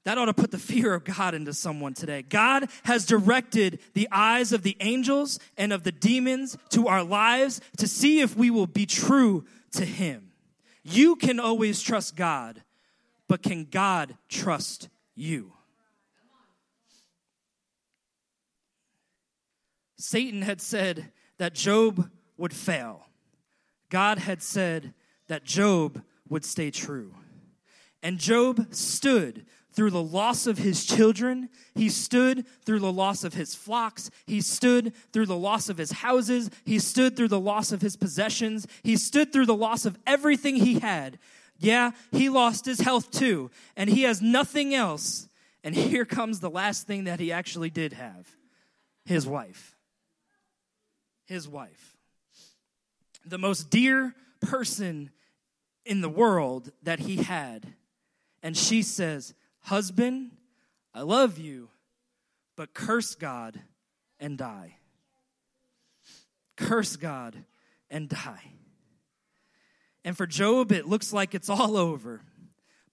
[0.06, 2.22] That ought to put the fear of God into someone today.
[2.22, 7.60] God has directed the eyes of the angels and of the demons to our lives
[7.78, 10.32] to see if we will be true to Him.
[10.84, 12.62] You can always trust God,
[13.28, 15.54] but can God trust you?
[19.98, 23.08] Satan had said that Job would fail.
[23.90, 24.94] God had said
[25.28, 27.16] that Job would stay true.
[28.04, 31.50] And Job stood through the loss of his children.
[31.74, 34.10] He stood through the loss of his flocks.
[34.26, 36.50] He stood through the loss of his houses.
[36.64, 38.66] He stood through the loss of his possessions.
[38.84, 41.20] He stood through the loss of everything he had.
[41.58, 45.28] Yeah, he lost his health too, and he has nothing else.
[45.64, 48.28] And here comes the last thing that he actually did have
[49.06, 49.76] his wife.
[51.26, 51.98] His wife.
[53.26, 55.10] The most dear person
[55.86, 57.74] in the world that he had.
[58.44, 59.34] And she says,
[59.66, 60.30] Husband,
[60.94, 61.70] I love you,
[62.56, 63.60] but curse God
[64.20, 64.76] and die.
[66.56, 67.36] Curse God
[67.90, 68.52] and die.
[70.04, 72.22] And for Job, it looks like it's all over.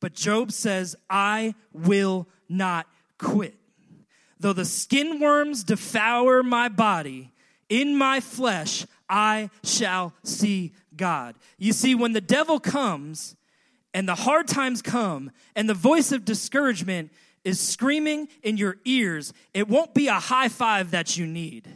[0.00, 2.86] But Job says, I will not
[3.18, 3.54] quit.
[4.40, 7.32] Though the skin worms devour my body,
[7.68, 11.34] in my flesh I shall see God.
[11.58, 13.36] You see, when the devil comes
[13.94, 17.10] and the hard times come and the voice of discouragement
[17.44, 21.68] is screaming in your ears, it won't be a high five that you need.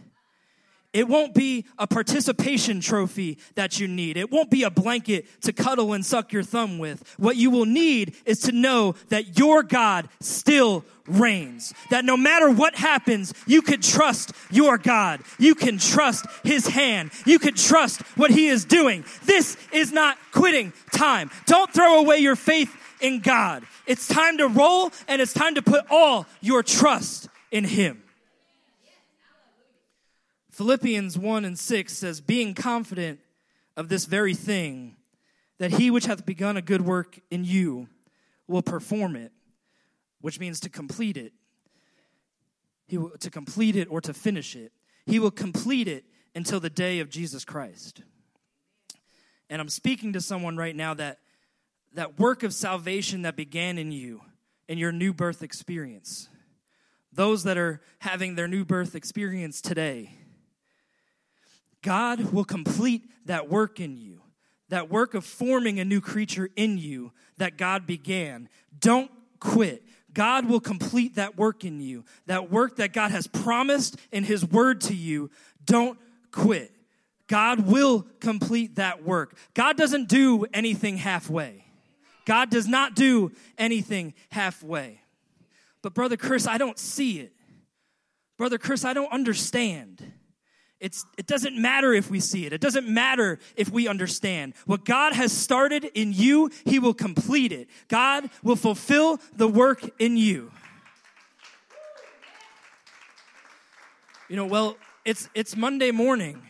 [0.92, 4.16] It won't be a participation trophy that you need.
[4.16, 7.14] It won't be a blanket to cuddle and suck your thumb with.
[7.18, 11.75] What you will need is to know that your God still reigns.
[11.90, 15.21] That no matter what happens, you can trust your God.
[15.38, 17.11] You can trust his hand.
[17.25, 19.05] You can trust what he is doing.
[19.25, 21.31] This is not quitting time.
[21.47, 23.64] Don't throw away your faith in God.
[23.87, 28.03] It's time to roll and it's time to put all your trust in him.
[30.51, 33.21] Philippians 1 and 6 says, Being confident
[33.77, 34.97] of this very thing,
[35.59, 37.88] that he which hath begun a good work in you
[38.49, 39.33] will perform it,
[40.27, 41.33] which means to complete it.
[42.89, 44.73] He will, to complete it or to finish it.
[45.05, 48.03] He will complete it until the day of Jesus Christ.
[49.49, 51.21] And I'm speaking to someone right now that
[51.93, 54.21] that work of salvation that began in you,
[54.67, 56.29] in your new birth experience.
[57.12, 60.11] Those that are having their new birth experience today
[61.83, 64.23] God will complete that work in you,
[64.71, 68.49] that work of forming a new creature in you that God began.
[68.77, 69.85] Don't quit.
[70.16, 74.42] God will complete that work in you, that work that God has promised in His
[74.46, 75.31] word to you.
[75.62, 75.98] Don't
[76.33, 76.72] quit.
[77.26, 79.37] God will complete that work.
[79.52, 81.66] God doesn't do anything halfway.
[82.24, 85.02] God does not do anything halfway.
[85.83, 87.35] But, Brother Chris, I don't see it.
[88.38, 90.02] Brother Chris, I don't understand.
[90.87, 92.53] It's, it doesn't matter if we see it.
[92.53, 94.55] It doesn't matter if we understand.
[94.66, 97.68] What God has started in you, He will complete it.
[97.88, 100.53] God will fulfill the work in you.
[104.29, 106.40] You know, well, it's, it's Monday morning.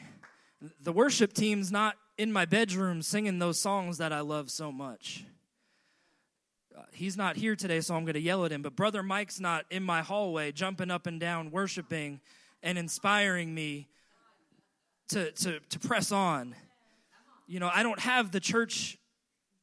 [0.82, 5.24] The worship team's not in my bedroom singing those songs that I love so much.
[6.76, 8.60] Uh, he's not here today, so I'm going to yell at him.
[8.60, 12.20] But Brother Mike's not in my hallway jumping up and down, worshiping
[12.62, 13.88] and inspiring me
[15.08, 16.54] to, to, to press on.
[17.46, 18.98] You know, I don't have the church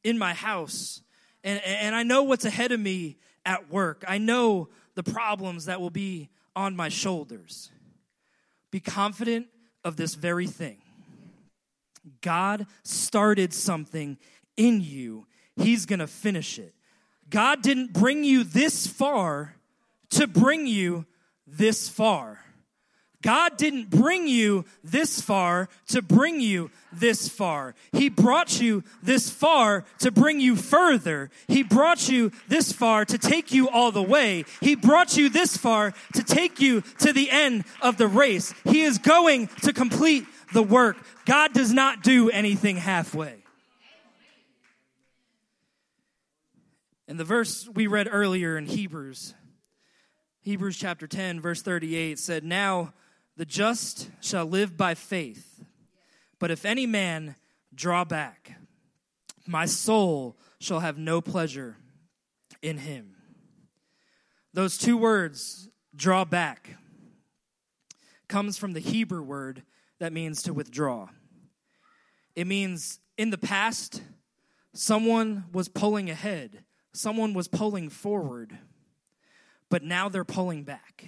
[0.02, 1.02] in my house,
[1.42, 4.04] and, and I know what's ahead of me at work.
[4.08, 7.70] I know the problems that will be on my shoulders.
[8.70, 9.48] Be confident
[9.84, 10.78] of this very thing.
[12.20, 14.18] God started something
[14.56, 15.26] in you,
[15.56, 16.74] He's gonna finish it.
[17.30, 19.56] God didn't bring you this far
[20.10, 21.06] to bring you
[21.46, 22.43] this far.
[23.24, 27.74] God didn't bring you this far to bring you this far.
[27.92, 31.30] He brought you this far to bring you further.
[31.48, 34.44] He brought you this far to take you all the way.
[34.60, 38.52] He brought you this far to take you to the end of the race.
[38.64, 40.98] He is going to complete the work.
[41.24, 43.36] God does not do anything halfway.
[47.08, 49.32] And the verse we read earlier in Hebrews,
[50.42, 52.92] Hebrews chapter 10, verse 38 said, Now
[53.36, 55.64] the just shall live by faith.
[56.38, 57.36] But if any man
[57.74, 58.52] draw back,
[59.46, 61.76] my soul shall have no pleasure
[62.62, 63.16] in him.
[64.52, 66.76] Those two words, draw back,
[68.28, 69.62] comes from the Hebrew word
[69.98, 71.08] that means to withdraw.
[72.34, 74.02] It means in the past,
[74.72, 78.58] someone was pulling ahead, someone was pulling forward,
[79.70, 81.06] but now they're pulling back.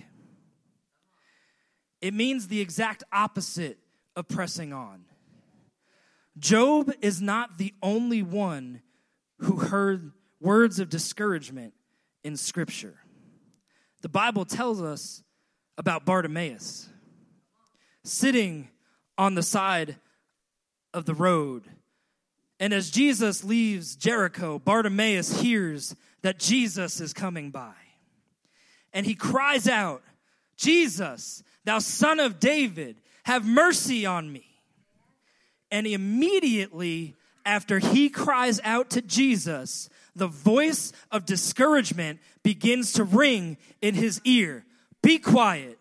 [2.06, 3.80] It means the exact opposite
[4.14, 5.06] of pressing on.
[6.38, 8.80] Job is not the only one
[9.40, 11.74] who heard words of discouragement
[12.22, 12.94] in Scripture.
[14.02, 15.24] The Bible tells us
[15.76, 16.88] about Bartimaeus
[18.04, 18.68] sitting
[19.18, 19.96] on the side
[20.94, 21.64] of the road.
[22.60, 27.74] And as Jesus leaves Jericho, Bartimaeus hears that Jesus is coming by.
[28.92, 30.04] And he cries out,
[30.56, 34.46] Jesus, Thou son of David, have mercy on me.
[35.70, 43.58] And immediately after he cries out to Jesus, the voice of discouragement begins to ring
[43.82, 44.64] in his ear.
[45.02, 45.78] Be quiet.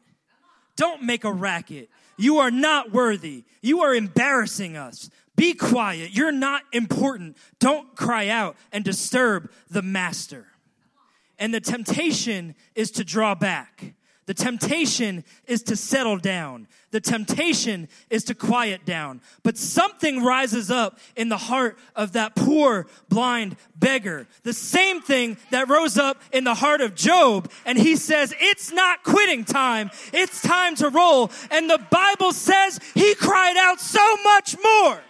[0.75, 1.89] Don't make a racket.
[2.17, 3.43] You are not worthy.
[3.61, 5.11] You are embarrassing us.
[5.35, 6.15] Be quiet.
[6.15, 7.37] You're not important.
[7.59, 10.47] Don't cry out and disturb the master.
[11.37, 13.93] And the temptation is to draw back.
[14.25, 16.67] The temptation is to settle down.
[16.89, 19.21] The temptation is to quiet down.
[19.43, 24.25] But something rises up in the heart of that poor, blind beggar.
[24.43, 27.51] The same thing that rose up in the heart of Job.
[27.65, 29.91] And he says, it's not quitting time.
[30.11, 31.31] It's time to roll.
[31.51, 35.01] And the Bible says he cried out so much more.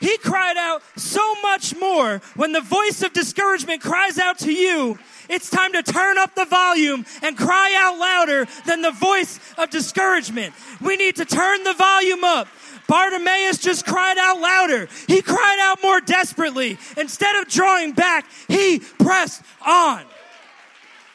[0.00, 4.98] He cried out so much more when the voice of discouragement cries out to you
[5.28, 9.70] it's time to turn up the volume and cry out louder than the voice of
[9.70, 10.54] discouragement.
[10.80, 12.48] We need to turn the volume up.
[12.86, 14.88] Bartimaeus just cried out louder.
[15.06, 16.78] He cried out more desperately.
[16.96, 20.04] Instead of drawing back, he pressed on.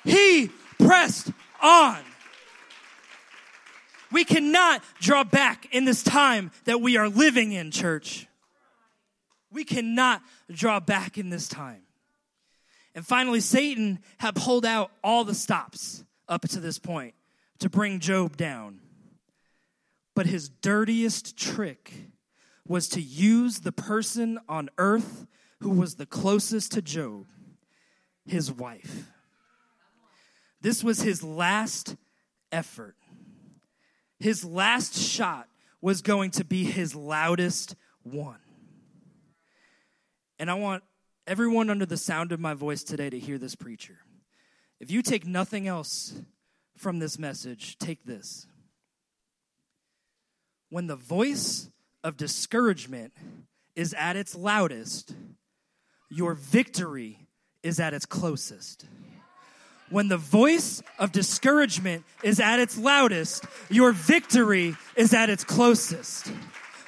[0.04, 1.98] He pressed on.
[4.12, 8.28] We cannot draw back in this time that we are living in, church.
[9.52, 11.83] We cannot draw back in this time.
[12.96, 17.16] And finally, Satan had pulled out all the stops up to this point
[17.60, 18.80] to bring Job down.
[20.16, 21.92] But his dirtiest trick
[22.68, 25.26] was to use the person on earth
[25.60, 27.26] who was the closest to Job,
[28.26, 29.10] his wife.
[30.62, 31.96] This was his last
[32.52, 32.96] effort.
[34.20, 35.48] His last shot
[35.82, 38.40] was going to be his loudest one.
[40.40, 40.84] And I want
[41.26, 43.98] everyone under the sound of my voice today to hear this preacher.
[44.80, 46.14] If you take nothing else
[46.78, 48.48] from this message, take this.
[50.70, 51.70] When the voice
[52.04, 53.14] of discouragement
[53.76, 55.16] is at its loudest,
[56.10, 57.28] your victory
[57.62, 58.86] is at its closest.
[59.90, 66.28] When the voice of discouragement is at its loudest, your victory is at its closest.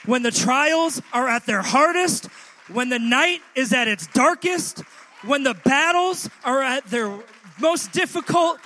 [0.05, 2.27] When the trials are at their hardest,
[2.67, 4.79] when the night is at its darkest,
[5.23, 7.19] when the battles are at their
[7.59, 8.59] most difficult,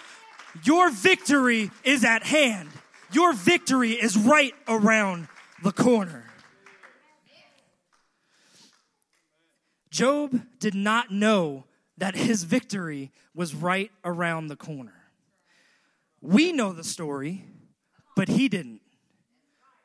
[0.63, 2.69] your victory is at hand.
[3.11, 5.27] Your victory is right around
[5.63, 6.25] the corner.
[9.89, 11.65] Job did not know
[11.97, 14.93] that his victory was right around the corner.
[16.21, 17.45] We know the story,
[18.15, 18.81] but he didn't.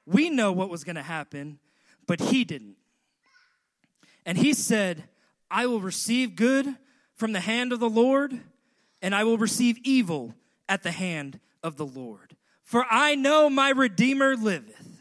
[0.07, 1.59] We know what was going to happen,
[2.07, 2.77] but he didn't.
[4.27, 5.05] And he said,
[5.51, 6.77] I will receive good
[7.15, 8.41] from the hand of the Lord,
[9.03, 10.35] and I will receive evil
[10.69, 12.37] at the hand of the Lord.
[12.63, 15.01] For I know my Redeemer liveth.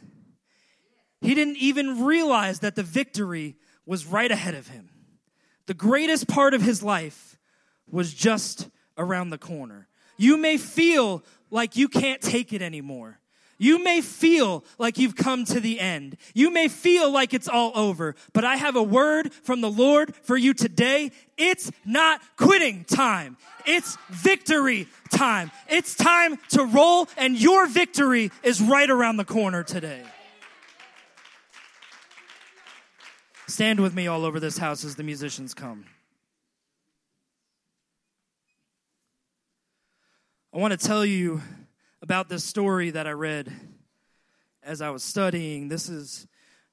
[1.21, 3.55] He didn't even realize that the victory
[3.86, 4.89] was right ahead of him.
[5.65, 7.38] The greatest part of his life
[7.89, 9.88] was just around the corner.
[10.17, 13.19] You may feel like you can't take it anymore.
[13.64, 16.18] You may feel like you've come to the end.
[16.34, 20.14] You may feel like it's all over, but I have a word from the Lord
[20.14, 21.11] for you today.
[21.38, 23.38] It's not quitting time.
[23.66, 25.49] It's victory time.
[25.70, 30.03] It's time to roll and your victory is right around the corner today.
[33.47, 35.86] Stand with me all over this house as the musicians come.
[40.53, 41.41] I want to tell you
[42.03, 43.49] about this story that I read
[44.61, 45.69] as I was studying.
[45.69, 46.27] This is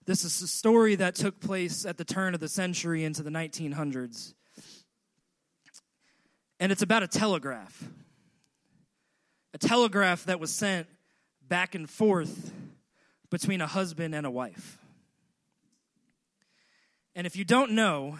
[0.04, 3.30] this is a story that took place at the turn of the century into the
[3.30, 4.34] 1900s.
[6.58, 7.84] And it's about a telegraph.
[9.54, 10.88] A telegraph that was sent
[11.46, 12.52] back and forth
[13.30, 14.78] between a husband and a wife.
[17.14, 18.18] And if you don't know,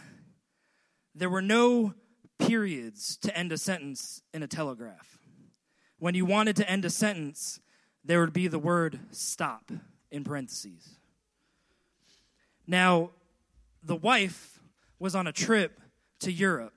[1.16, 1.94] there were no
[2.38, 5.19] periods to end a sentence in a telegraph
[6.00, 7.60] when you wanted to end a sentence,
[8.04, 9.70] there would be the word stop
[10.10, 10.96] in parentheses.
[12.66, 13.10] Now,
[13.82, 14.60] the wife
[14.98, 15.80] was on a trip
[16.20, 16.74] to Europe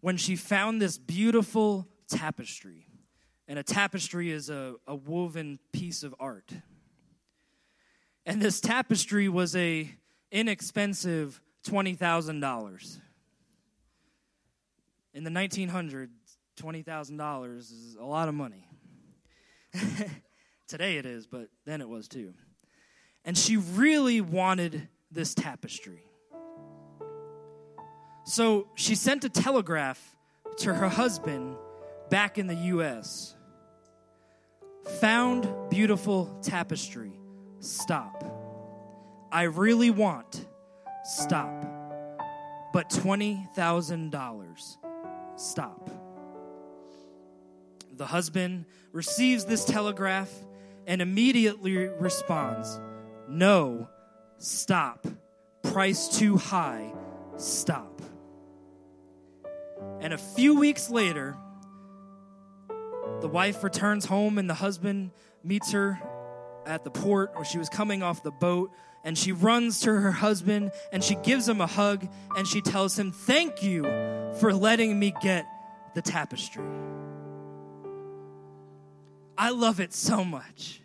[0.00, 2.86] when she found this beautiful tapestry.
[3.48, 6.52] And a tapestry is a, a woven piece of art.
[8.26, 9.90] And this tapestry was a
[10.30, 13.00] inexpensive $20,000.
[15.12, 16.08] In the 1900s,
[16.60, 18.68] $20,000 is a lot of money.
[20.68, 22.34] Today it is, but then it was too.
[23.24, 26.04] And she really wanted this tapestry.
[28.24, 30.16] So she sent a telegraph
[30.58, 31.56] to her husband
[32.10, 33.34] back in the U.S.
[35.00, 37.12] Found beautiful tapestry.
[37.60, 38.24] Stop.
[39.32, 40.46] I really want.
[41.04, 41.64] Stop.
[42.72, 44.76] But $20,000.
[45.36, 45.99] Stop.
[48.00, 50.30] The husband receives this telegraph
[50.86, 52.80] and immediately responds,
[53.28, 53.90] No,
[54.38, 55.06] stop.
[55.62, 56.94] Price too high,
[57.36, 58.00] stop.
[60.00, 61.36] And a few weeks later,
[63.20, 65.10] The wife returns home, and the husband
[65.44, 66.00] meets her
[66.64, 68.70] at the port where she was coming off the boat.
[69.04, 72.98] And she runs to her husband and she gives him a hug and she tells
[72.98, 73.82] him, Thank you
[74.40, 75.46] for letting me get
[75.94, 76.64] the tapestry.
[79.40, 80.82] I love it so much.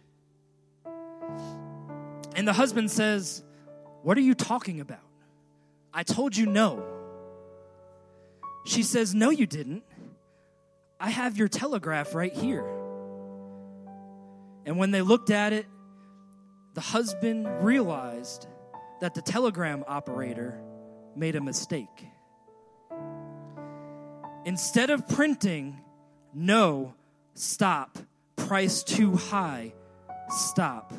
[2.38, 3.44] And the husband says,
[4.02, 5.04] What are you talking about?
[5.94, 6.82] I told you no.
[8.66, 9.84] She says, No, you didn't.
[11.02, 12.66] I have your telegraph right here.
[14.66, 15.66] And when they looked at it,
[16.76, 18.48] the husband realized
[19.02, 20.62] that the telegram operator
[21.14, 22.08] made a mistake.
[24.46, 25.82] Instead of printing,
[26.34, 26.94] no,
[27.34, 27.98] stop,
[28.36, 29.74] price too high,
[30.30, 30.94] stop,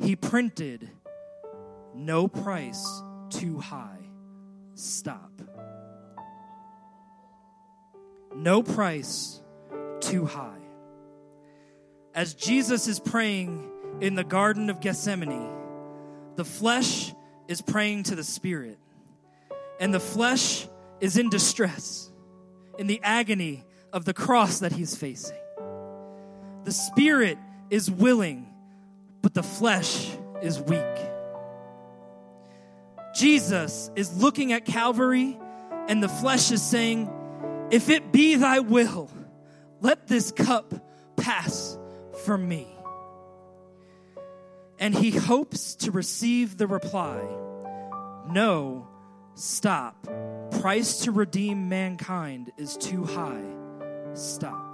[0.00, 0.90] he printed,
[1.94, 3.98] no price too high,
[4.74, 5.30] stop.
[8.34, 9.40] No price
[10.00, 10.58] too high.
[12.14, 13.70] As Jesus is praying
[14.00, 15.50] in the Garden of Gethsemane,
[16.36, 17.12] the flesh
[17.48, 18.78] is praying to the Spirit,
[19.78, 20.66] and the flesh
[21.00, 22.10] is in distress,
[22.78, 25.36] in the agony of the cross that he's facing.
[26.64, 27.38] The Spirit
[27.70, 28.46] is willing,
[29.20, 30.80] but the flesh is weak.
[33.14, 35.38] Jesus is looking at Calvary,
[35.88, 37.10] and the flesh is saying,
[37.70, 39.10] If it be thy will,
[39.80, 40.74] let this cup
[41.16, 41.78] pass
[42.24, 42.68] from me.
[44.78, 47.20] And he hopes to receive the reply
[48.28, 48.88] No,
[49.34, 50.08] stop.
[50.60, 53.44] Price to redeem mankind is too high.
[54.14, 54.71] Stop.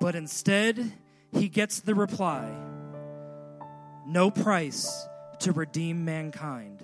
[0.00, 0.92] But instead,
[1.32, 2.50] he gets the reply
[4.06, 5.06] No price
[5.40, 6.82] to redeem mankind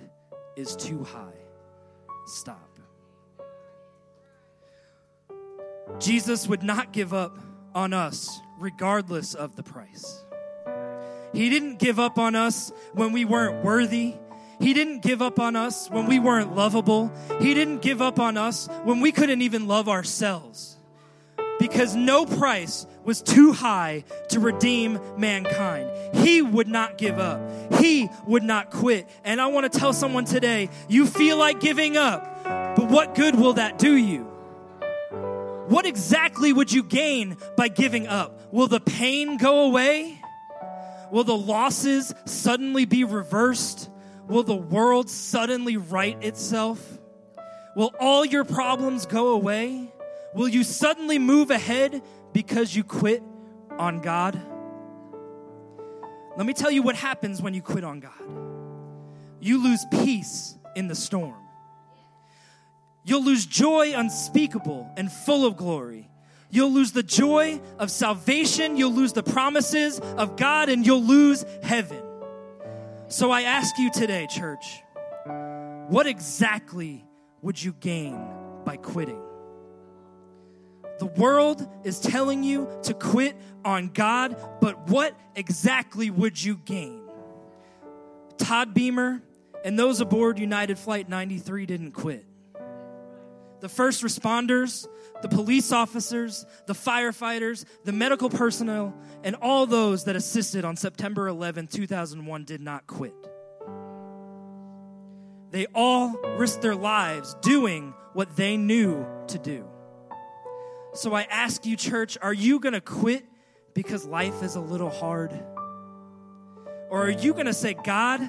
[0.55, 1.33] is too high.
[2.27, 2.61] Stop.
[5.99, 7.37] Jesus would not give up
[7.73, 10.23] on us regardless of the price.
[11.33, 14.15] He didn't give up on us when we weren't worthy.
[14.59, 17.11] He didn't give up on us when we weren't lovable.
[17.39, 20.76] He didn't give up on us when we couldn't even love ourselves.
[21.59, 25.89] Because no price was too high to redeem mankind.
[26.15, 27.41] He would not give up.
[27.79, 29.07] He would not quit.
[29.23, 32.43] And I want to tell someone today you feel like giving up,
[32.75, 34.23] but what good will that do you?
[35.67, 38.53] What exactly would you gain by giving up?
[38.53, 40.21] Will the pain go away?
[41.11, 43.89] Will the losses suddenly be reversed?
[44.27, 46.99] Will the world suddenly right itself?
[47.75, 49.91] Will all your problems go away?
[50.37, 53.23] Will you suddenly move ahead because you quit
[53.71, 54.39] on God?
[56.37, 58.11] Let me tell you what happens when you quit on God.
[59.39, 61.41] You lose peace in the storm.
[63.03, 66.07] You'll lose joy unspeakable and full of glory.
[66.51, 68.77] You'll lose the joy of salvation.
[68.77, 72.03] You'll lose the promises of God and you'll lose heaven.
[73.07, 74.83] So I ask you today, church,
[75.87, 77.03] what exactly
[77.41, 78.23] would you gain
[78.65, 79.26] by quitting?
[80.99, 87.01] The world is telling you to quit on God, but what exactly would you gain?
[88.37, 89.21] Todd Beamer
[89.63, 92.25] and those aboard United Flight 93 didn't quit.
[93.59, 94.87] The first responders,
[95.21, 101.27] the police officers, the firefighters, the medical personnel, and all those that assisted on September
[101.27, 103.15] 11, 2001 did not quit.
[105.49, 109.65] They all risked their lives doing what they knew to do.
[110.97, 113.23] So I ask you, church, are you going to quit
[113.75, 115.31] because life is a little hard?
[116.89, 118.19] Or are you going to say, God,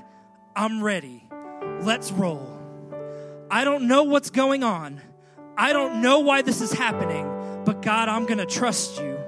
[0.54, 1.26] I'm ready.
[1.80, 2.46] Let's roll.
[3.50, 5.00] I don't know what's going on.
[5.56, 9.18] I don't know why this is happening, but God, I'm going to trust you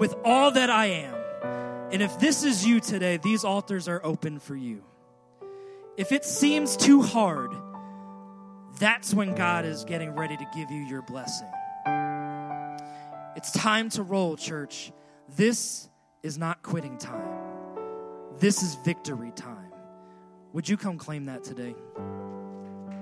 [0.00, 1.14] with all that I am.
[1.92, 4.82] And if this is you today, these altars are open for you.
[5.96, 7.52] If it seems too hard,
[8.80, 11.46] that's when God is getting ready to give you your blessing.
[13.34, 14.92] It's time to roll, church.
[15.36, 15.88] This
[16.22, 17.28] is not quitting time.
[18.38, 19.72] This is victory time.
[20.52, 21.74] Would you come claim that today?